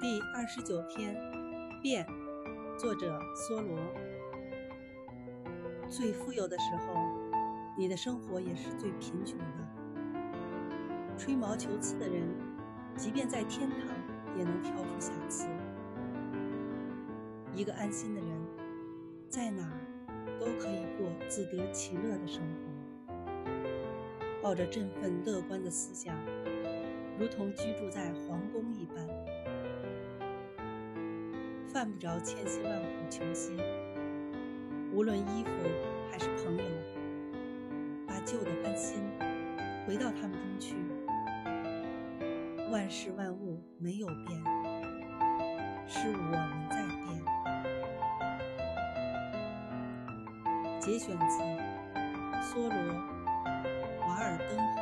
[0.00, 1.16] 第二十九篇，
[1.82, 2.06] 变，
[2.78, 3.76] 作者梭罗。
[5.88, 6.94] 最富有的时候，
[7.76, 9.44] 你的生活也是最贫穷的。
[11.18, 12.28] 吹毛求疵的人，
[12.94, 13.80] 即便在天堂，
[14.36, 15.48] 也能挑出瑕疵。
[17.52, 18.30] 一个安心的人，
[19.28, 19.80] 在哪儿
[20.38, 23.12] 都可以过自得其乐的生活，
[24.40, 26.16] 抱着振奋乐观的思想，
[27.18, 28.57] 如同居住在皇宫
[31.72, 33.54] 犯不着千辛万苦求新，
[34.90, 35.50] 无论衣服
[36.10, 36.64] 还是朋友，
[38.06, 39.02] 把旧的换新，
[39.86, 40.76] 回到他们中去。
[42.70, 44.42] 万事万物没有变，
[45.86, 47.22] 是我们在变。
[50.80, 51.42] 节选自
[52.42, 52.74] 梭罗。
[54.06, 54.76] 瓦尔登湖